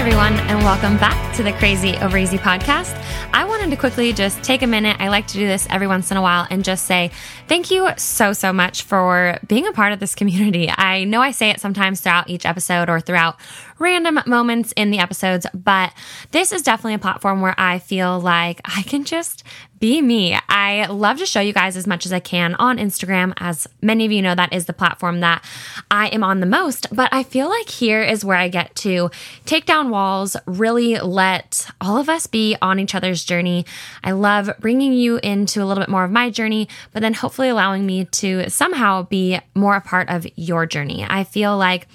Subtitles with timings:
[0.00, 2.96] Everyone, and welcome back to the Crazy Over Easy podcast.
[3.34, 4.96] I wanted to quickly just take a minute.
[4.98, 7.10] I like to do this every once in a while and just say
[7.48, 10.70] thank you so, so much for being a part of this community.
[10.70, 13.36] I know I say it sometimes throughout each episode or throughout
[13.78, 15.92] random moments in the episodes, but
[16.30, 19.44] this is definitely a platform where I feel like I can just
[19.80, 20.38] be me.
[20.48, 23.32] I love to show you guys as much as I can on Instagram.
[23.38, 25.42] As many of you know, that is the platform that
[25.90, 26.94] I am on the most.
[26.94, 29.10] But I feel like here is where I get to
[29.46, 33.64] take down walls, really let all of us be on each other's journey.
[34.04, 37.48] I love bringing you into a little bit more of my journey, but then hopefully
[37.48, 41.06] allowing me to somehow be more a part of your journey.
[41.08, 41.88] I feel like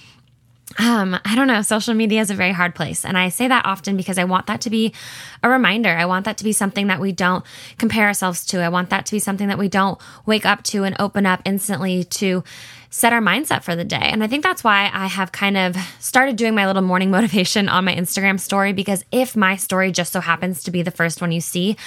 [0.78, 3.06] um, I don't know, social media is a very hard place.
[3.06, 4.94] And I say that often because I want that to be
[5.42, 5.90] a reminder.
[5.90, 7.46] I want that to be something that we don't
[7.78, 8.60] compare ourselves to.
[8.60, 11.42] I want that to be something that we don't wake up to and open up
[11.46, 12.44] instantly to
[12.90, 13.98] set our mindset for the day.
[14.02, 17.70] And I think that's why I have kind of started doing my little morning motivation
[17.70, 21.22] on my Instagram story because if my story just so happens to be the first
[21.22, 21.78] one you see,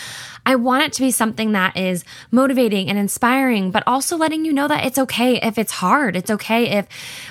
[0.47, 4.53] I want it to be something that is motivating and inspiring, but also letting you
[4.53, 6.17] know that it's okay if it's hard.
[6.17, 6.87] It's okay if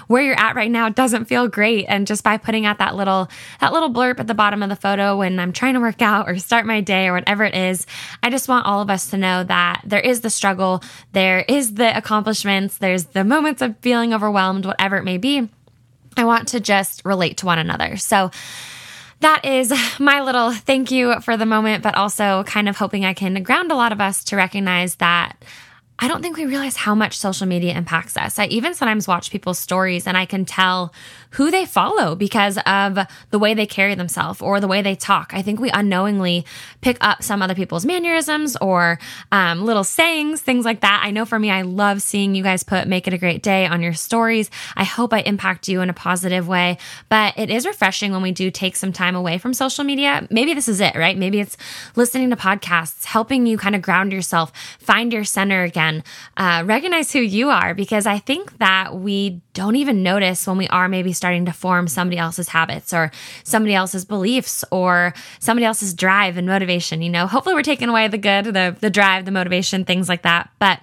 [0.07, 1.85] where you're at right now doesn't feel great.
[1.87, 3.27] And just by putting out that little
[3.59, 6.29] that little blurb at the bottom of the photo when I'm trying to work out
[6.29, 7.87] or start my day or whatever it is,
[8.21, 11.73] I just want all of us to know that there is the struggle, there is
[11.73, 15.49] the accomplishments, there's the moments of feeling overwhelmed, whatever it may be.
[16.15, 17.97] I want to just relate to one another.
[17.97, 18.31] So
[19.19, 23.13] that is my little thank you for the moment, but also kind of hoping I
[23.13, 25.37] can ground a lot of us to recognize that
[25.99, 28.37] I don't think we realize how much social media impacts us.
[28.37, 30.93] I even sometimes watch people's stories and I can tell
[31.31, 32.99] who they follow because of
[33.31, 35.33] the way they carry themselves or the way they talk.
[35.33, 36.45] I think we unknowingly
[36.81, 38.99] pick up some other people's mannerisms or
[39.31, 41.01] um, little sayings, things like that.
[41.03, 43.65] I know for me, I love seeing you guys put make it a great day
[43.65, 44.51] on your stories.
[44.75, 46.77] I hope I impact you in a positive way,
[47.09, 50.27] but it is refreshing when we do take some time away from social media.
[50.29, 51.17] Maybe this is it, right?
[51.17, 51.57] Maybe it's
[51.95, 55.86] listening to podcasts, helping you kind of ground yourself, find your center again,
[56.37, 60.67] uh, recognize who you are, because I think that we don't even notice when we
[60.67, 63.11] are maybe starting to form somebody else's habits or
[63.43, 67.01] somebody else's beliefs or somebody else's drive and motivation.
[67.01, 70.21] You know, hopefully we're taking away the good, the the drive, the motivation, things like
[70.23, 70.49] that.
[70.59, 70.79] But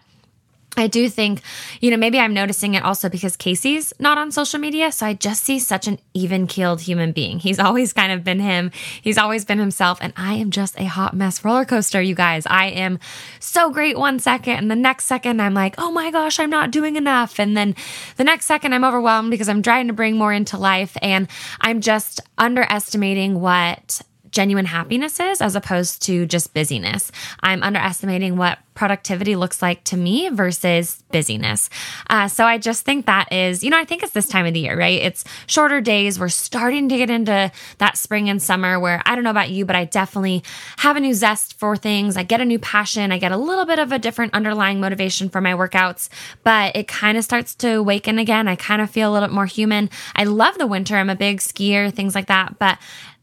[0.76, 1.40] I do think,
[1.80, 4.90] you know, maybe I'm noticing it also because Casey's not on social media.
[4.90, 7.38] So I just see such an even keeled human being.
[7.38, 8.72] He's always kind of been him.
[9.00, 9.98] He's always been himself.
[10.00, 12.44] And I am just a hot mess roller coaster, you guys.
[12.46, 12.98] I am
[13.38, 14.54] so great one second.
[14.54, 17.38] And the next second, I'm like, oh my gosh, I'm not doing enough.
[17.38, 17.76] And then
[18.16, 20.96] the next second, I'm overwhelmed because I'm trying to bring more into life.
[21.00, 21.28] And
[21.60, 24.02] I'm just underestimating what
[24.34, 27.10] genuine happiness is as opposed to just busyness.
[27.40, 31.70] I'm underestimating what productivity looks like to me versus busyness.
[32.10, 34.52] Uh, so I just think that is, you know, I think it's this time of
[34.52, 35.00] the year, right?
[35.00, 36.18] It's shorter days.
[36.18, 39.64] We're starting to get into that spring and summer where I don't know about you,
[39.64, 40.42] but I definitely
[40.78, 42.16] have a new zest for things.
[42.16, 43.12] I get a new passion.
[43.12, 46.08] I get a little bit of a different underlying motivation for my workouts,
[46.42, 48.48] but it kind of starts to awaken again.
[48.48, 49.88] I kind of feel a little bit more human.
[50.16, 50.96] I love the winter.
[50.96, 52.78] I'm a big skier, things like that, but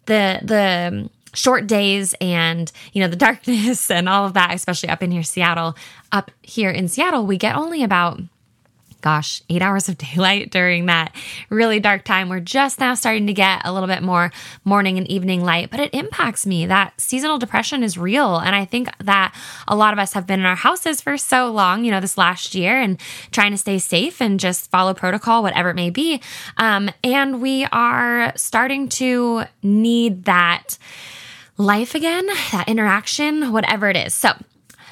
[0.05, 4.89] the the um, short days and you know the darkness and all of that especially
[4.89, 5.75] up in here Seattle.
[6.11, 8.19] Up here in Seattle we get only about
[9.01, 11.15] gosh, eight hours of daylight during that
[11.49, 12.29] really dark time.
[12.29, 14.31] We're just now starting to get a little bit more
[14.63, 16.65] morning and evening light, but it impacts me.
[16.65, 18.37] That seasonal depression is real.
[18.37, 19.35] And I think that
[19.67, 22.17] a lot of us have been in our houses for so long, you know, this
[22.17, 22.99] last year and
[23.31, 26.21] trying to stay safe and just follow protocol, whatever it may be.
[26.57, 30.77] Um, and we are starting to need that
[31.57, 34.13] life again, that interaction, whatever it is.
[34.13, 34.31] So,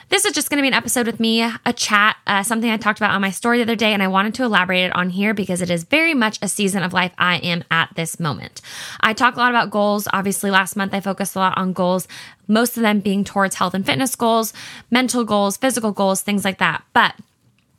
[0.10, 2.78] this is just going to be an episode with me, a chat, uh, something I
[2.78, 5.12] talked about on my story the other day, and I wanted to elaborate it on
[5.12, 8.62] here because it is very much a season of life I am at this moment.
[9.02, 10.08] I talk a lot about goals.
[10.12, 12.08] Obviously, last month I focused a lot on goals,
[12.48, 14.52] most of them being towards health and fitness goals,
[14.90, 16.84] mental goals, physical goals, things like that.
[16.92, 17.14] But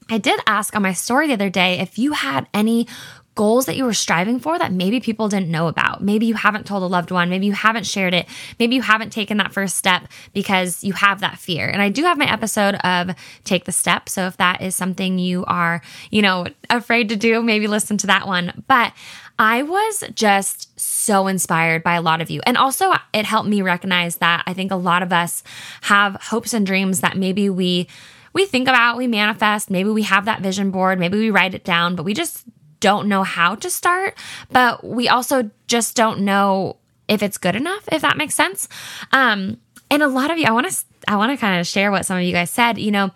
[0.09, 2.87] I did ask on my story the other day if you had any
[3.35, 6.03] goals that you were striving for that maybe people didn't know about.
[6.03, 8.27] Maybe you haven't told a loved one, maybe you haven't shared it,
[8.59, 11.69] maybe you haven't taken that first step because you have that fear.
[11.69, 14.09] And I do have my episode of Take the Step.
[14.09, 15.81] So if that is something you are,
[16.11, 18.65] you know, afraid to do, maybe listen to that one.
[18.67, 18.93] But
[19.39, 22.43] I was just so inspired by a lot of you.
[22.45, 25.43] And also, it helped me recognize that I think a lot of us
[25.83, 27.89] have hopes and dreams that maybe we
[28.33, 31.65] we think about, we manifest, maybe we have that vision board, maybe we write it
[31.65, 32.45] down, but we just
[32.81, 34.17] don't know how to start,
[34.51, 36.77] but we also just don't know
[37.09, 38.69] if it's good enough, if that makes sense.
[39.13, 39.59] Um,
[39.91, 42.07] and a lot of you, I want to, I want to kind of share what
[42.07, 42.79] some of you guys said.
[42.79, 43.11] You know,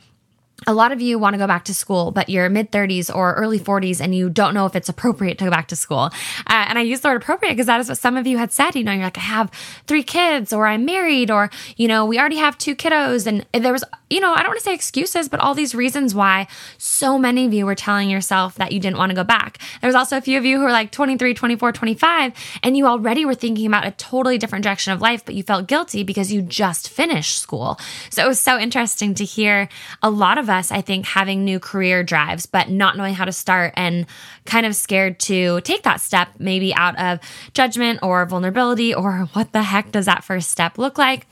[0.67, 3.35] a lot of you want to go back to school, but you're mid 30s or
[3.35, 6.11] early 40s and you don't know if it's appropriate to go back to school.
[6.47, 8.53] Uh, and I use the word appropriate because that is what some of you had
[8.53, 8.75] said.
[8.75, 9.51] You know, you're like, I have
[9.87, 13.27] three kids or I'm married or, you know, we already have two kiddos.
[13.27, 16.15] And there was, you know, I don't want to say excuses, but all these reasons
[16.15, 16.47] why
[16.79, 19.59] so many of you were telling yourself that you didn't want to go back.
[19.81, 22.87] There was also a few of you who were like 23, 24, 25, and you
[22.87, 26.33] already were thinking about a totally different direction of life, but you felt guilty because
[26.33, 27.79] you just finished school.
[28.09, 29.69] So it was so interesting to hear
[30.03, 33.73] a lot of I think, having new career drives, but not knowing how to start
[33.77, 34.07] and
[34.45, 37.21] kind of scared to take that step, maybe out of
[37.53, 41.27] judgment or vulnerability or what the heck does that first step look like?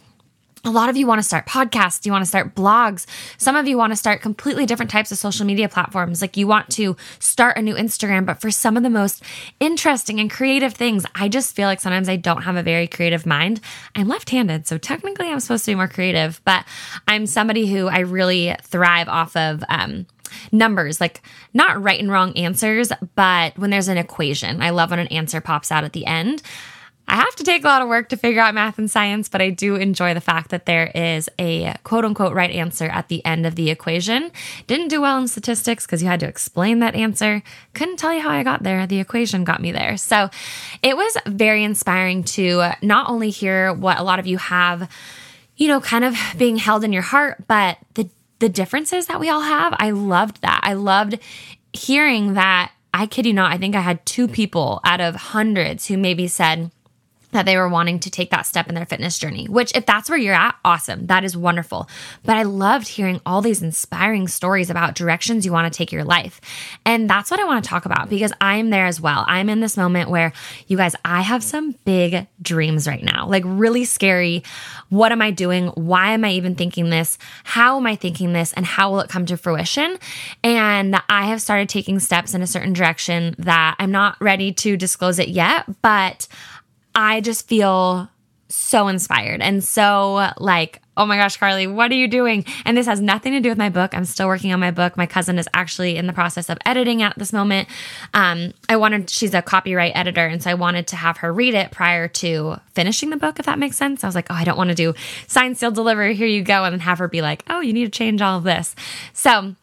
[0.64, 3.04] A lot of you want to start podcasts, you want to start blogs.
[3.36, 6.20] Some of you want to start completely different types of social media platforms.
[6.20, 9.24] Like you want to start a new Instagram, but for some of the most
[9.58, 13.26] interesting and creative things, I just feel like sometimes I don't have a very creative
[13.26, 13.60] mind.
[13.96, 16.64] I'm left handed, so technically I'm supposed to be more creative, but
[17.08, 19.64] I'm somebody who I really thrive off of.
[19.68, 20.06] Um,
[20.50, 21.20] numbers, like
[21.52, 24.62] not right and wrong answers, but when there's an equation.
[24.62, 26.42] I love when an answer pops out at the end.
[27.12, 29.42] I have to take a lot of work to figure out math and science, but
[29.42, 33.22] I do enjoy the fact that there is a quote unquote right answer at the
[33.26, 34.32] end of the equation.
[34.66, 37.42] Didn't do well in statistics because you had to explain that answer.
[37.74, 38.86] Couldn't tell you how I got there.
[38.86, 39.98] The equation got me there.
[39.98, 40.30] So
[40.82, 44.90] it was very inspiring to not only hear what a lot of you have,
[45.54, 49.28] you know, kind of being held in your heart, but the the differences that we
[49.28, 49.74] all have.
[49.78, 50.60] I loved that.
[50.62, 51.18] I loved
[51.74, 52.72] hearing that.
[52.94, 56.26] I kid you not, I think I had two people out of hundreds who maybe
[56.26, 56.70] said,
[57.32, 60.08] that they were wanting to take that step in their fitness journey, which, if that's
[60.08, 61.06] where you're at, awesome.
[61.06, 61.88] That is wonderful.
[62.24, 66.04] But I loved hearing all these inspiring stories about directions you want to take your
[66.04, 66.40] life.
[66.84, 69.24] And that's what I want to talk about because I'm there as well.
[69.26, 70.32] I'm in this moment where,
[70.66, 74.44] you guys, I have some big dreams right now, like really scary.
[74.90, 75.68] What am I doing?
[75.68, 77.18] Why am I even thinking this?
[77.44, 78.52] How am I thinking this?
[78.52, 79.96] And how will it come to fruition?
[80.44, 84.76] And I have started taking steps in a certain direction that I'm not ready to
[84.76, 86.28] disclose it yet, but
[86.94, 88.08] I just feel
[88.48, 92.44] so inspired and so like, oh my gosh, Carly, what are you doing?
[92.66, 93.94] And this has nothing to do with my book.
[93.94, 94.96] I'm still working on my book.
[94.96, 97.68] My cousin is actually in the process of editing at this moment.
[98.12, 100.26] Um, I wanted, she's a copyright editor.
[100.26, 103.46] And so I wanted to have her read it prior to finishing the book, if
[103.46, 104.04] that makes sense.
[104.04, 104.92] I was like, oh, I don't want to do
[105.28, 106.08] sign, seal, deliver.
[106.08, 106.64] Here you go.
[106.64, 108.74] And have her be like, oh, you need to change all of this.
[109.14, 109.54] So,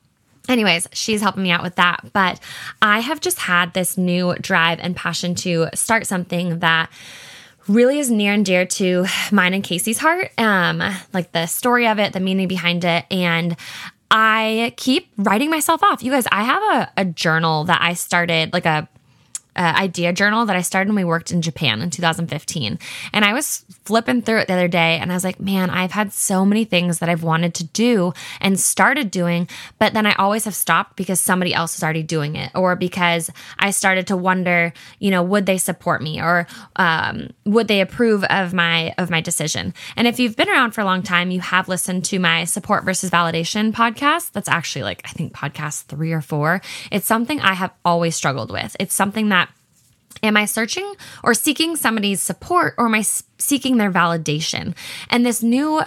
[0.50, 2.10] Anyways, she's helping me out with that.
[2.12, 2.40] But
[2.82, 6.90] I have just had this new drive and passion to start something that
[7.68, 10.32] really is near and dear to mine and Casey's heart.
[10.40, 10.82] Um,
[11.14, 13.06] like the story of it, the meaning behind it.
[13.12, 13.56] And
[14.12, 16.04] I keep writing myself off.
[16.04, 18.90] You guys, I have a, a journal that I started, like a
[19.56, 22.80] uh, idea journal that I started when we worked in Japan in 2015.
[23.12, 25.92] And I was flipping through it the other day and I was like, man, I've
[25.92, 30.14] had so many things that I've wanted to do and started doing, but then I
[30.14, 34.18] always have stopped because somebody else is already doing it or because I started to
[34.18, 39.10] wonder, you know, would they support me or um, would they approve of my of
[39.10, 39.74] my decision?
[39.96, 42.86] And if you've been around for a long time, you have listened to my support
[42.86, 44.32] versus validation podcast.
[44.32, 46.62] That's actually like I think podcast 3 or 4.
[46.92, 48.76] It's something I have always struggled with.
[48.80, 49.49] It's something that
[50.22, 54.76] Am I searching or seeking somebody's support or am I seeking their validation?
[55.10, 55.82] And this new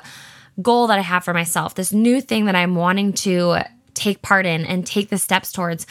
[0.60, 3.58] goal that I have for myself, this new thing that I'm wanting to
[3.94, 5.86] take part in and take the steps towards,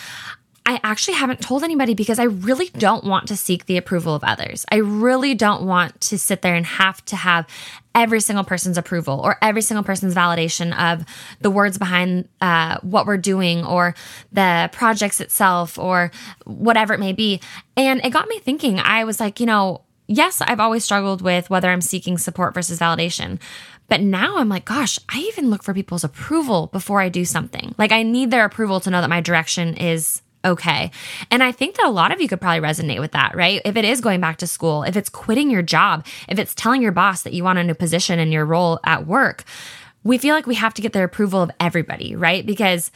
[0.71, 4.23] I actually haven't told anybody because I really don't want to seek the approval of
[4.23, 4.65] others.
[4.71, 7.45] I really don't want to sit there and have to have
[7.93, 11.03] every single person's approval or every single person's validation of
[11.41, 13.93] the words behind uh, what we're doing or
[14.31, 16.09] the projects itself or
[16.45, 17.41] whatever it may be.
[17.75, 18.79] And it got me thinking.
[18.79, 22.79] I was like, you know, yes, I've always struggled with whether I'm seeking support versus
[22.79, 23.41] validation.
[23.89, 27.75] But now I'm like, gosh, I even look for people's approval before I do something.
[27.77, 30.91] Like, I need their approval to know that my direction is okay.
[31.29, 33.61] And I think that a lot of you could probably resonate with that, right?
[33.65, 36.81] If it is going back to school, if it's quitting your job, if it's telling
[36.81, 39.43] your boss that you want a new position in your role at work,
[40.03, 42.45] we feel like we have to get the approval of everybody, right?
[42.45, 42.91] Because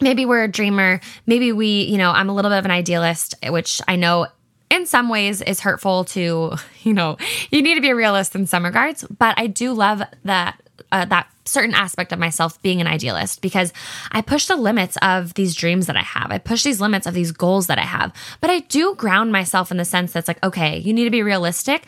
[0.00, 1.00] maybe we're a dreamer.
[1.26, 4.26] Maybe we, you know, I'm a little bit of an idealist, which I know
[4.70, 7.16] in some ways is hurtful to, you know,
[7.50, 11.04] you need to be a realist in some regards, but I do love that uh,
[11.06, 13.72] that certain aspect of myself being an idealist because
[14.10, 16.30] I push the limits of these dreams that I have.
[16.30, 18.12] I push these limits of these goals that I have.
[18.40, 21.22] But I do ground myself in the sense that's like, okay, you need to be
[21.22, 21.86] realistic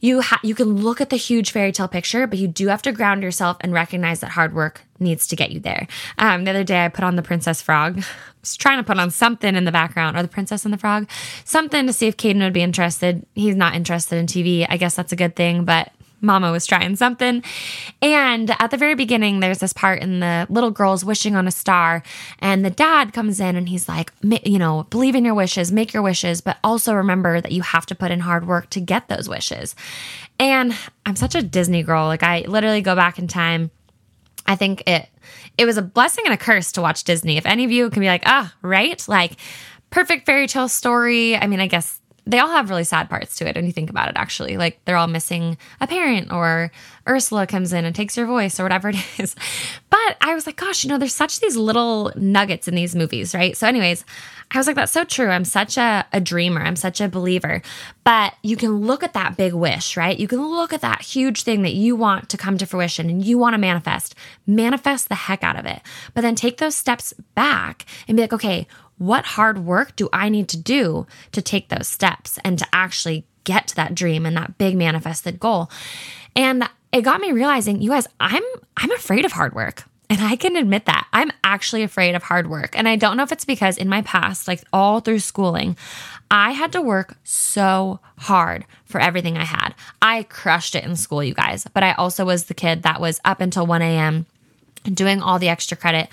[0.00, 2.82] you ha- you can look at the huge fairy tale picture, but you do have
[2.82, 5.86] to ground yourself and recognize that hard work needs to get you there.
[6.18, 7.98] Um, the other day, I put on the Princess Frog.
[8.02, 8.04] I
[8.40, 11.08] was trying to put on something in the background, or the Princess and the Frog,
[11.44, 13.26] something to see if Caden would be interested.
[13.34, 14.66] He's not interested in TV.
[14.68, 17.42] I guess that's a good thing, but Mama was trying something.
[18.02, 21.50] And at the very beginning, there's this part in the little girl's wishing on a
[21.50, 22.02] star.
[22.38, 25.92] And the dad comes in and he's like, you know, believe in your wishes, make
[25.92, 29.08] your wishes, but also remember that you have to put in hard work to get
[29.08, 29.74] those wishes.
[30.38, 32.06] And I'm such a Disney girl.
[32.06, 33.70] Like, I literally go back in time.
[34.46, 35.08] I think it
[35.58, 37.36] it was a blessing and a curse to watch Disney.
[37.36, 39.02] If any of you can be like, ah, right?
[39.08, 39.32] Like
[39.90, 41.36] perfect fairy tale story.
[41.36, 43.88] I mean, I guess they all have really sad parts to it when you think
[43.88, 44.56] about it actually.
[44.56, 46.72] Like they're all missing a parent or
[47.08, 49.36] ursula comes in and takes your voice or whatever it is.
[49.90, 53.34] But i was like gosh you know there's such these little nuggets in these movies
[53.34, 53.56] right?
[53.56, 54.04] So anyways
[54.50, 55.28] i was like that's so true.
[55.28, 56.60] I'm such a, a dreamer.
[56.60, 57.62] I'm such a believer.
[58.04, 60.18] But you can look at that big wish right?
[60.18, 63.24] You can look at that huge thing that you want to come to fruition and
[63.24, 64.14] you want to manifest.
[64.46, 65.80] Manifest the heck out of it.
[66.14, 68.66] But then take those steps back and be like okay
[68.98, 73.24] what hard work do I need to do to take those steps and to actually
[73.44, 75.70] get to that dream and that big manifested goal?
[76.34, 78.42] And it got me realizing, you guys, I'm
[78.76, 79.84] I'm afraid of hard work.
[80.08, 81.08] And I can admit that.
[81.12, 82.78] I'm actually afraid of hard work.
[82.78, 85.76] And I don't know if it's because in my past, like all through schooling,
[86.30, 89.74] I had to work so hard for everything I had.
[90.00, 93.20] I crushed it in school, you guys, but I also was the kid that was
[93.24, 94.26] up until 1 a.m.
[94.84, 96.08] doing all the extra credit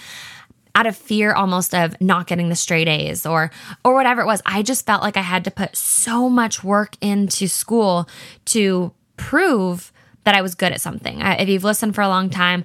[0.76, 3.52] out of fear almost of not getting the straight A's or
[3.84, 4.42] or whatever it was.
[4.46, 8.08] I just felt like I had to put so much work into school
[8.46, 9.92] to prove
[10.24, 11.22] that I was good at something.
[11.22, 12.64] I, if you've listened for a long time,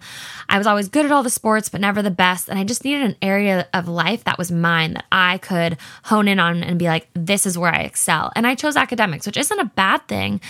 [0.49, 2.49] I was always good at all the sports, but never the best.
[2.49, 6.29] And I just needed an area of life that was mine that I could hone
[6.29, 8.33] in on and be like, this is where I excel.
[8.37, 10.41] And I chose academics, which isn't a bad thing.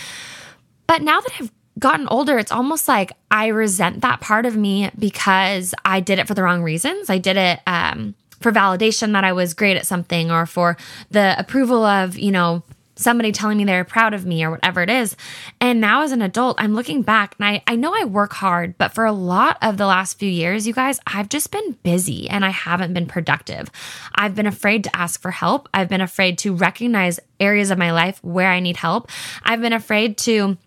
[0.87, 4.91] But now that I've gotten older, it's almost like I resent that part of me
[4.97, 7.09] because I did it for the wrong reasons.
[7.09, 10.77] I did it um, for validation that I was great at something or for
[11.11, 12.63] the approval of, you know,
[12.99, 15.15] somebody telling me they're proud of me or whatever it is.
[15.61, 18.77] And now as an adult, I'm looking back and I, I know I work hard,
[18.77, 22.29] but for a lot of the last few years, you guys, I've just been busy
[22.29, 23.71] and I haven't been productive.
[24.15, 25.69] I've been afraid to ask for help.
[25.73, 29.09] I've been afraid to recognize areas of my life where I need help.
[29.43, 30.57] I've been afraid to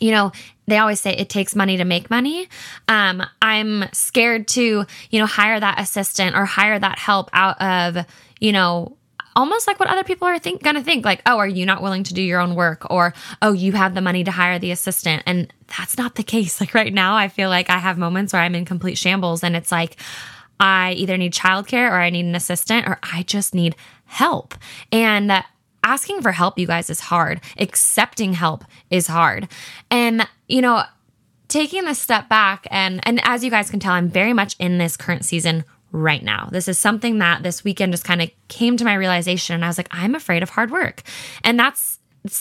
[0.00, 0.32] you know,
[0.66, 2.48] they always say it takes money to make money.
[2.88, 8.04] Um, I'm scared to, you know, hire that assistant or hire that help out of,
[8.40, 8.96] you know,
[9.38, 12.02] almost like what other people are think gonna think like oh are you not willing
[12.02, 12.90] to do your own work?
[12.90, 15.22] Or oh you have the money to hire the assistant.
[15.26, 16.60] And that's not the case.
[16.60, 19.54] Like right now i feel like i have moments where i'm in complete shambles and
[19.54, 19.96] it's like
[20.58, 23.76] i either need childcare or i need an assistant or i just need
[24.06, 24.54] help.
[24.90, 25.44] And
[25.88, 27.40] asking for help, you guys, is hard.
[27.58, 29.48] Accepting help is hard.
[29.90, 30.82] And, you know,
[31.48, 34.78] taking a step back and and as you guys can tell, I'm very much in
[34.78, 36.48] this current season right now.
[36.52, 39.68] This is something that this weekend just kind of came to my realization and I
[39.68, 41.02] was like, I'm afraid of hard work.
[41.42, 41.98] And that's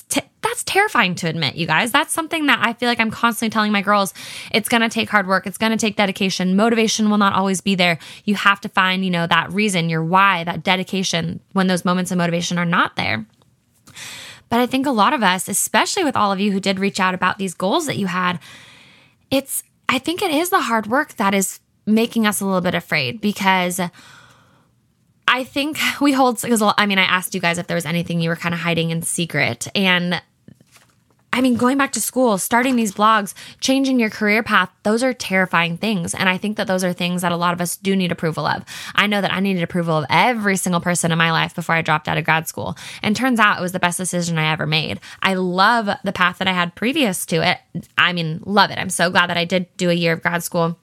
[0.09, 1.91] T- that's terrifying to admit, you guys.
[1.91, 4.13] That's something that I feel like I'm constantly telling my girls.
[4.51, 5.45] It's going to take hard work.
[5.45, 6.55] It's going to take dedication.
[6.55, 7.99] Motivation will not always be there.
[8.25, 12.11] You have to find, you know, that reason, your why, that dedication when those moments
[12.11, 13.25] of motivation are not there.
[14.49, 16.99] But I think a lot of us, especially with all of you who did reach
[16.99, 18.39] out about these goals that you had,
[19.29, 22.75] it's, I think it is the hard work that is making us a little bit
[22.75, 23.79] afraid because
[25.27, 28.21] I think we hold, because I mean, I asked you guys if there was anything
[28.21, 29.67] you were kind of hiding in secret.
[29.75, 30.21] And
[31.33, 35.13] I mean, going back to school, starting these blogs, changing your career path, those are
[35.13, 36.15] terrifying things.
[36.15, 38.45] And I think that those are things that a lot of us do need approval
[38.45, 38.63] of.
[38.95, 41.81] I know that I needed approval of every single person in my life before I
[41.81, 42.75] dropped out of grad school.
[43.03, 44.99] And turns out it was the best decision I ever made.
[45.21, 47.59] I love the path that I had previous to it.
[47.97, 48.79] I mean, love it.
[48.79, 50.79] I'm so glad that I did do a year of grad school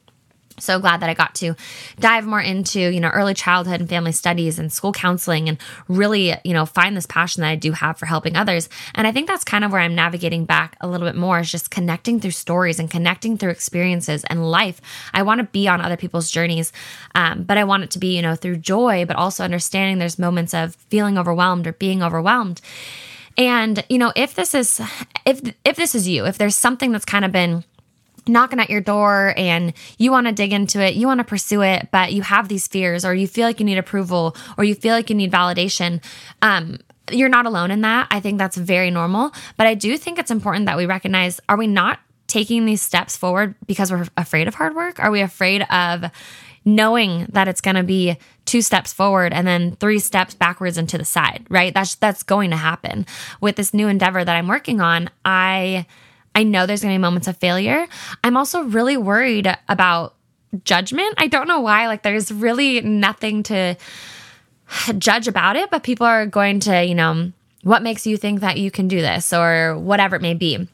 [0.59, 1.55] so glad that I got to
[1.99, 5.59] dive more into, you know, early childhood and family studies and school counseling and
[5.89, 8.69] really, you know, find this passion that I do have for helping others.
[8.95, 11.51] And I think that's kind of where I'm navigating back a little bit more is
[11.51, 14.81] just connecting through stories and connecting through experiences and life.
[15.13, 16.73] I want to be on other people's journeys,
[17.15, 20.19] um, but I want it to be, you know, through joy, but also understanding there's
[20.19, 22.61] moments of feeling overwhelmed or being overwhelmed.
[23.37, 24.81] And, you know, if this is,
[25.27, 27.65] if, if this is you, if there's something that's kind of been,
[28.27, 31.63] knocking at your door and you want to dig into it, you want to pursue
[31.63, 34.75] it, but you have these fears or you feel like you need approval or you
[34.75, 36.03] feel like you need validation,
[36.43, 36.79] um,
[37.11, 38.09] you're not alone in that.
[38.11, 39.33] I think that's very normal.
[39.57, 43.17] But I do think it's important that we recognize are we not taking these steps
[43.17, 44.99] forward because we're afraid of hard work?
[44.99, 46.11] Are we afraid of
[46.65, 48.17] knowing that it's going to be
[48.47, 51.75] two steps forward and then three steps backwards and to the side, right?
[51.75, 53.07] That's that's going to happen.
[53.41, 55.87] With this new endeavor that I'm working on, I
[56.35, 57.87] I know there's going to be moments of failure.
[58.23, 60.15] I'm also really worried about
[60.65, 61.15] judgment.
[61.19, 61.87] I don't know why.
[61.87, 63.77] Like, there's really nothing to
[64.99, 68.59] judge about it, but people are going to, you know, what makes you think that
[68.59, 70.69] you can do this or whatever it may be.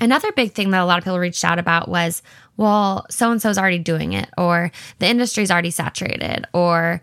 [0.00, 2.22] Another big thing that a lot of people reached out about was,
[2.56, 7.00] well, so and so's already doing it, or the industry's already saturated, or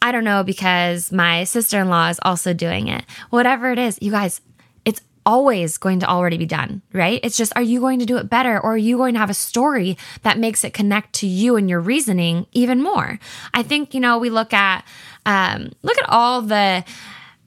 [0.00, 3.04] I don't know, because my sister in law is also doing it.
[3.30, 4.40] Whatever it is, you guys,
[5.24, 7.20] always going to already be done, right?
[7.22, 9.30] It's just, are you going to do it better or are you going to have
[9.30, 13.18] a story that makes it connect to you and your reasoning even more?
[13.54, 14.84] I think, you know, we look at,
[15.26, 16.84] um, look at all the,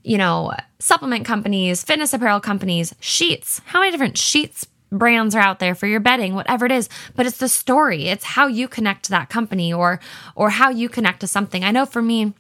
[0.04, 3.62] you know, supplement companies, fitness apparel companies, sheets.
[3.66, 7.26] How many different sheets brands are out there for your bedding whatever it is but
[7.26, 10.00] it's the story it's how you connect to that company or
[10.36, 12.34] or how you connect to something i know for me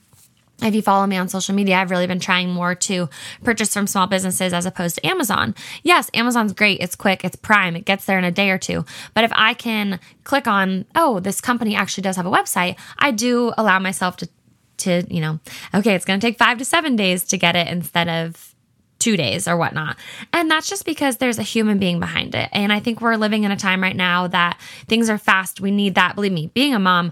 [0.62, 3.10] if you follow me on social media, I've really been trying more to
[3.44, 5.54] purchase from small businesses as opposed to Amazon.
[5.84, 6.80] Yes, Amazon's great.
[6.80, 8.86] It's quick, it's prime, it gets there in a day or two.
[9.14, 13.12] But if I can click on, oh, this company actually does have a website, I
[13.12, 14.30] do allow myself to,
[14.78, 15.40] to you know,
[15.74, 18.56] okay, it's going to take five to seven days to get it instead of
[18.98, 19.98] two days or whatnot.
[20.34, 22.50] And that's just because there's a human being behind it.
[22.52, 25.62] And I think we're living in a time right now that things are fast.
[25.62, 26.16] We need that.
[26.16, 27.12] Believe me, being a mom,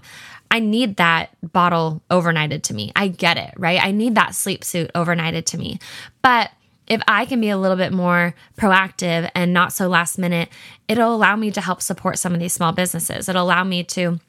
[0.50, 2.92] I need that bottle overnighted to me.
[2.94, 3.82] I get it, right?
[3.82, 5.78] I need that sleep suit overnighted to me.
[6.22, 6.50] But
[6.86, 10.48] if I can be a little bit more proactive and not so last minute,
[10.86, 13.28] it'll allow me to help support some of these small businesses.
[13.28, 14.20] It'll allow me to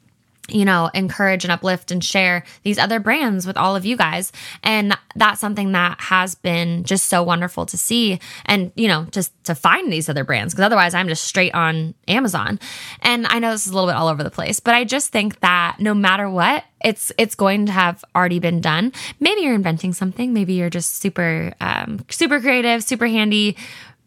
[0.48, 4.32] you know, encourage and uplift and share these other brands with all of you guys.
[4.62, 9.32] And that's something that has been just so wonderful to see and, you know, just
[9.44, 12.60] to find these other brands because otherwise I'm just straight on Amazon.
[13.02, 15.10] And I know this is a little bit all over the place, but I just
[15.10, 18.92] think that no matter what, it's it's going to have already been done.
[19.18, 23.56] Maybe you're inventing something, maybe you're just super um super creative, super handy,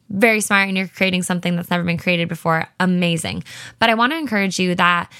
[0.09, 2.67] very smart and you're creating something that's never been created before.
[2.79, 3.43] Amazing.
[3.79, 5.11] But I want to encourage you that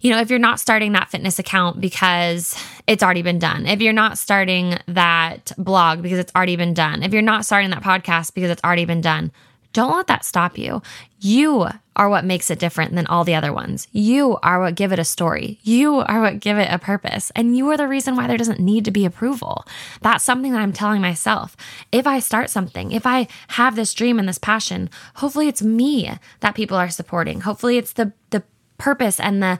[0.00, 2.56] you know, if you're not starting that fitness account because
[2.86, 7.02] it's already been done, if you're not starting that blog because it's already been done,
[7.02, 9.32] if you're not starting that podcast because it's already been done,
[9.72, 10.82] don't let that stop you.
[11.20, 13.88] You are what makes it different than all the other ones.
[13.90, 15.58] You are what give it a story.
[15.62, 17.32] You are what give it a purpose.
[17.34, 19.66] And you are the reason why there doesn't need to be approval.
[20.00, 21.56] That's something that I'm telling myself.
[21.90, 26.12] If I start something, if I have this dream and this passion, hopefully it's me
[26.40, 27.40] that people are supporting.
[27.40, 28.44] Hopefully it's the the
[28.78, 29.58] purpose and the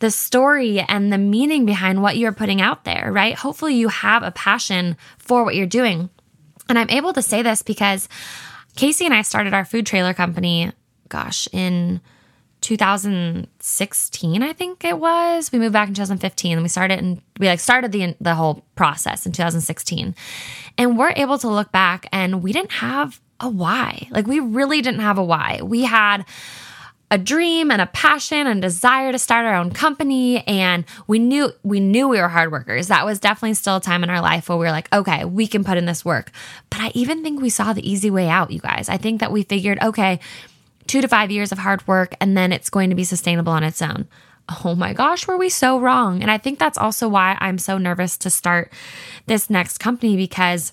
[0.00, 3.34] the story and the meaning behind what you're putting out there, right?
[3.34, 6.08] Hopefully you have a passion for what you're doing.
[6.68, 8.08] And I'm able to say this because
[8.76, 10.72] Casey and I started our food trailer company,
[11.08, 12.00] gosh, in
[12.60, 15.52] 2016, I think it was.
[15.52, 18.64] We moved back in 2015 and we started and we like started the the whole
[18.74, 20.14] process in 2016.
[20.76, 24.08] And we're able to look back and we didn't have a why.
[24.10, 25.60] Like we really didn't have a why.
[25.62, 26.24] We had
[27.10, 30.46] a dream and a passion and desire to start our own company.
[30.46, 32.88] And we knew we knew we were hard workers.
[32.88, 35.46] That was definitely still a time in our life where we were like okay we
[35.46, 36.30] can put in this work.
[36.70, 38.88] But i even think we saw the easy way out you guys.
[38.88, 40.20] I think that we figured okay
[40.86, 43.64] 2 to 5 years of hard work and then it's going to be sustainable on
[43.64, 44.06] its own.
[44.64, 46.22] Oh my gosh were we so wrong?
[46.22, 48.72] And i think that's also why i'm so nervous to start
[49.26, 50.72] this next company because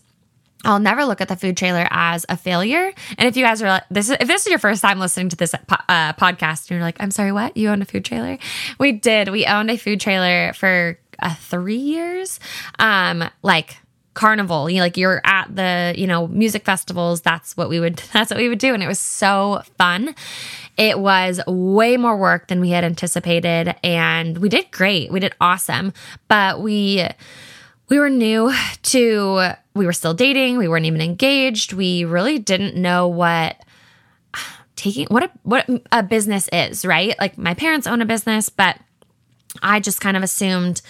[0.66, 2.92] I'll never look at the food trailer as a failure.
[3.18, 5.54] And if you guys are this, if this is your first time listening to this
[5.54, 7.56] uh, podcast, and you're like, "I'm sorry, what?
[7.56, 8.38] You owned a food trailer?"
[8.80, 9.30] We did.
[9.30, 12.40] We owned a food trailer for uh, three years.
[12.80, 13.78] Um, like
[14.16, 18.32] carnival you like you're at the you know music festivals that's what we would that's
[18.32, 20.16] what we would do and it was so fun
[20.78, 25.36] it was way more work than we had anticipated and we did great we did
[25.42, 25.92] awesome
[26.30, 27.06] but we
[27.88, 30.58] we were new to we were still dating.
[30.58, 31.74] We weren't even engaged.
[31.74, 33.58] We really didn't know what
[34.76, 37.16] taking what a what a business is right?
[37.20, 38.80] Like my parents own a business but
[39.64, 40.82] i just kind of assumed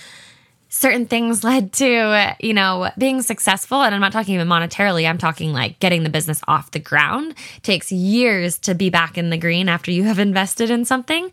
[0.69, 3.81] certain things led to you know being successful.
[3.81, 5.08] And i'm not talking even monetarily.
[5.08, 7.36] I'm talking like getting the business off the ground.
[7.58, 11.31] It takes years to be back in the green after you have invested in something.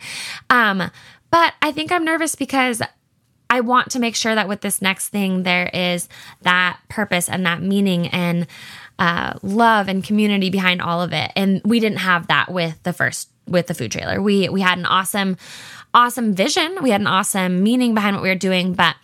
[0.51, 0.91] Um
[1.31, 2.83] but i think i'm nervous because
[3.53, 6.09] I want to make sure that with this next thing, there is
[6.41, 8.07] that purpose and that meaning.
[8.09, 8.47] And
[8.99, 11.31] uh, love and community behind all of it.
[11.37, 14.23] And we didn't have that with the first with the food trailer.
[14.23, 15.37] We we had an awesome
[15.93, 16.79] awesome vision.
[16.81, 18.97] We had an awesome meaning behind what we were doing, but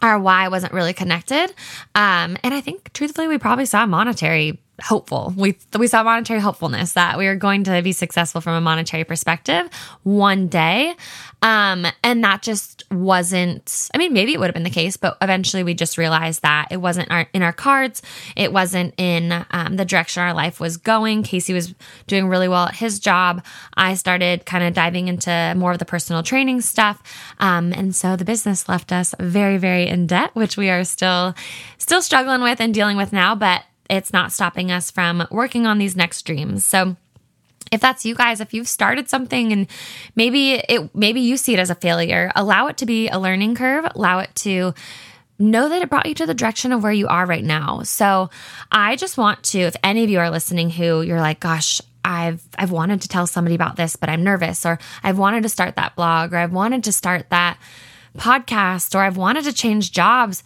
[0.00, 1.52] our why wasn't really connected.
[1.94, 5.32] Um, and I think truthfully, we probably saw monetary hopeful.
[5.36, 9.04] We we saw monetary hopefulness that we were going to be successful from a monetary
[9.04, 9.68] perspective
[10.02, 10.94] one day.
[11.42, 15.16] Um, and that just wasn't, I mean, maybe it would have been the case, but
[15.22, 18.02] eventually we just realized that it wasn't our, in our cards.
[18.36, 21.22] It wasn't in um, the direction our life was going.
[21.22, 21.74] Casey was
[22.06, 23.42] doing really well at his job.
[23.74, 27.02] I started kind of diving into more of the personal training stuff.
[27.38, 31.34] Um, and so the business left us very, very in debt, which we are still,
[31.78, 33.34] still struggling with and dealing with now.
[33.34, 36.64] But it's not stopping us from working on these next dreams.
[36.64, 36.96] So,
[37.72, 39.66] if that's you guys, if you've started something and
[40.16, 43.54] maybe it maybe you see it as a failure, allow it to be a learning
[43.54, 44.74] curve, allow it to
[45.38, 47.82] know that it brought you to the direction of where you are right now.
[47.82, 48.30] So,
[48.72, 52.42] I just want to if any of you are listening who you're like, gosh, I've
[52.56, 55.76] I've wanted to tell somebody about this, but I'm nervous or I've wanted to start
[55.76, 57.58] that blog or I've wanted to start that
[58.16, 60.42] podcast or I've wanted to change jobs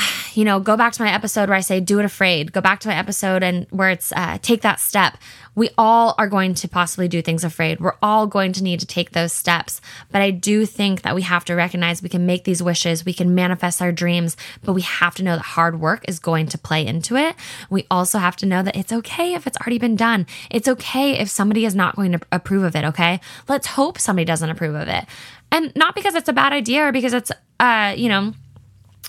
[0.34, 2.52] you know, go back to my episode where I say do it afraid.
[2.52, 5.16] Go back to my episode and where it's uh, take that step.
[5.54, 7.80] We all are going to possibly do things afraid.
[7.80, 9.80] We're all going to need to take those steps.
[10.10, 13.12] But I do think that we have to recognize we can make these wishes, we
[13.12, 16.58] can manifest our dreams, but we have to know that hard work is going to
[16.58, 17.34] play into it.
[17.68, 20.26] We also have to know that it's okay if it's already been done.
[20.50, 22.84] It's okay if somebody is not going to approve of it.
[22.84, 23.20] Okay.
[23.48, 25.04] Let's hope somebody doesn't approve of it.
[25.52, 28.32] And not because it's a bad idea or because it's, uh, you know,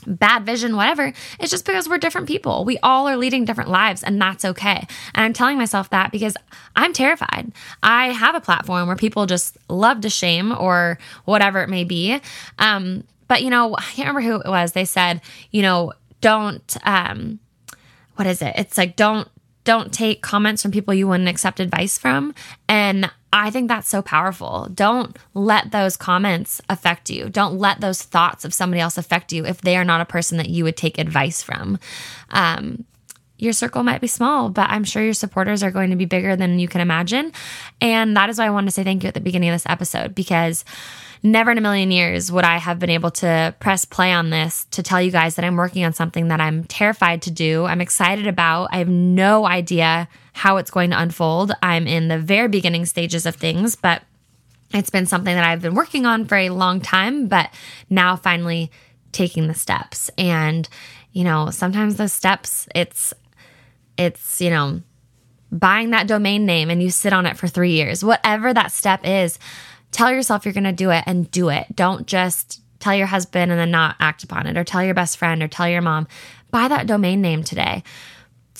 [0.07, 1.13] bad vision, whatever.
[1.39, 2.65] It's just because we're different people.
[2.65, 4.87] We all are leading different lives, and that's okay.
[5.13, 6.35] And I'm telling myself that because
[6.75, 7.51] I'm terrified.
[7.83, 12.19] I have a platform where people just love to shame or whatever it may be.
[12.59, 14.73] Um, but, you know, I can't remember who it was.
[14.73, 17.39] They said, you know, don't, um,
[18.15, 18.53] what is it?
[18.57, 19.27] It's like, don't,
[19.63, 22.33] don't take comments from people you wouldn't accept advice from.
[22.67, 24.67] And I think that's so powerful.
[24.73, 27.29] Don't let those comments affect you.
[27.29, 30.37] Don't let those thoughts of somebody else affect you if they are not a person
[30.37, 31.79] that you would take advice from.
[32.29, 32.85] Um,
[33.37, 36.35] your circle might be small, but I'm sure your supporters are going to be bigger
[36.35, 37.31] than you can imagine.
[37.79, 39.65] And that is why I wanted to say thank you at the beginning of this
[39.65, 40.63] episode because
[41.23, 44.65] never in a million years would I have been able to press play on this
[44.71, 47.81] to tell you guys that I'm working on something that I'm terrified to do, I'm
[47.81, 48.69] excited about.
[48.71, 51.51] I have no idea how it's going to unfold.
[51.61, 54.01] I'm in the very beginning stages of things, but
[54.73, 57.49] it's been something that I've been working on for a long time, but
[57.89, 58.71] now finally
[59.11, 60.09] taking the steps.
[60.17, 60.67] And,
[61.11, 63.13] you know, sometimes those steps, it's,
[63.97, 64.81] it's, you know,
[65.51, 68.03] buying that domain name and you sit on it for three years.
[68.03, 69.37] Whatever that step is,
[69.91, 71.75] tell yourself you're going to do it and do it.
[71.75, 75.17] Don't just tell your husband and then not act upon it, or tell your best
[75.17, 76.07] friend, or tell your mom.
[76.49, 77.83] Buy that domain name today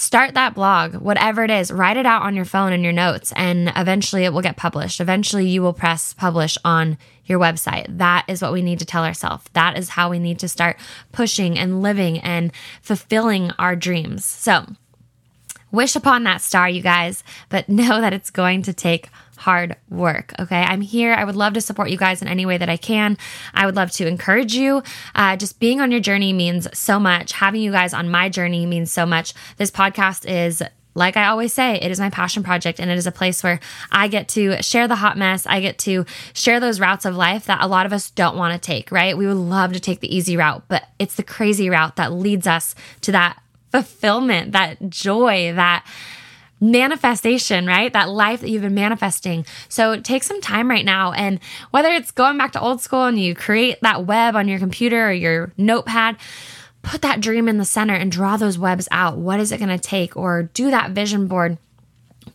[0.02, 3.32] start that blog, whatever it is, write it out on your phone and your notes,
[3.36, 5.00] and eventually it will get published.
[5.00, 7.86] Eventually, you will press publish on your website.
[7.88, 9.46] That is what we need to tell ourselves.
[9.54, 10.78] That is how we need to start
[11.12, 14.26] pushing and living and fulfilling our dreams.
[14.26, 14.66] So,
[15.72, 19.10] wish upon that star, you guys, but know that it's going to take
[19.42, 20.34] hard work.
[20.40, 20.62] Okay.
[20.62, 21.14] I'm here.
[21.16, 23.18] I would love to support you guys in any way that I can.
[23.56, 24.84] I would love to encourage you.
[25.16, 27.32] Uh, just being on your journey means so much.
[27.32, 29.34] Having you guys on my journey means so much.
[29.58, 30.62] This podcast is
[30.94, 33.60] like I always say, it is my passion project and it is a place where
[33.92, 35.48] I get to share the hot mess.
[35.48, 38.54] I get to share those routes of life that a lot of us don't want
[38.54, 39.18] to take, right?
[39.18, 42.46] We would love to take the easy route, but it's the crazy route that leads
[42.46, 45.86] us to that fulfillment, that joy, that
[46.62, 47.92] manifestation, right?
[47.92, 49.46] That life that you've been manifesting.
[49.68, 51.12] So take some time right now.
[51.12, 51.40] And
[51.72, 55.10] whether it's going back to old school and you create that web on your computer
[55.10, 56.18] or your notepad,
[56.84, 59.18] put that dream in the center and draw those webs out.
[59.18, 60.16] What is it going to take?
[60.16, 61.58] Or do that vision board,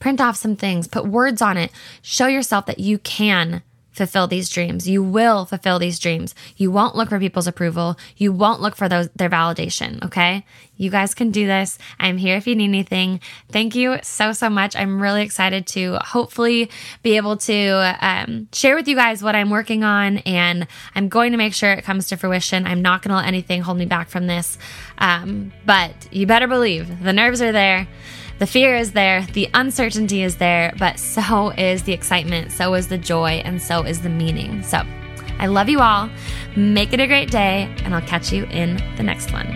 [0.00, 1.70] print off some things, put words on it,
[2.02, 3.62] show yourself that you can
[3.96, 4.86] fulfill these dreams.
[4.88, 6.34] You will fulfill these dreams.
[6.56, 7.96] You won't look for people's approval.
[8.16, 10.44] You won't look for those their validation, okay?
[10.76, 11.78] You guys can do this.
[11.98, 13.20] I'm here if you need anything.
[13.50, 14.76] Thank you so so much.
[14.76, 16.70] I'm really excited to hopefully
[17.02, 21.32] be able to um, share with you guys what I'm working on, and I'm going
[21.32, 22.66] to make sure it comes to fruition.
[22.66, 24.58] I'm not going to let anything hold me back from this.
[24.98, 27.88] Um, but you better believe the nerves are there.
[28.38, 32.88] The fear is there, the uncertainty is there, but so is the excitement, so is
[32.88, 34.62] the joy, and so is the meaning.
[34.62, 34.82] So
[35.38, 36.10] I love you all.
[36.54, 39.46] Make it a great day, and I'll catch you in the next one.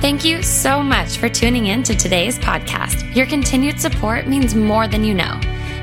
[0.00, 3.14] Thank you so much for tuning in to today's podcast.
[3.14, 5.38] Your continued support means more than you know.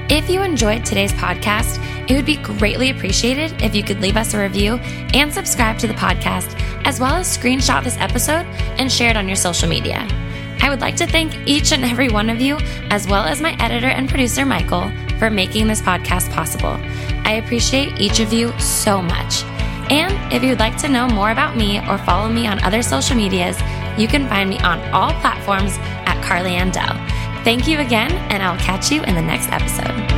[0.09, 4.33] If you enjoyed today's podcast, it would be greatly appreciated if you could leave us
[4.33, 4.75] a review
[5.13, 8.45] and subscribe to the podcast as well as screenshot this episode
[8.79, 10.07] and share it on your social media.
[10.61, 12.57] I would like to thank each and every one of you,
[12.89, 16.77] as well as my editor and producer, Michael, for making this podcast possible.
[17.25, 19.43] I appreciate each of you so much.
[19.89, 23.15] And if you'd like to know more about me or follow me on other social
[23.15, 23.59] medias,
[23.97, 26.95] you can find me on all platforms at Carly Andell.
[27.43, 30.16] Thank you again, and I'll catch you in the next episode.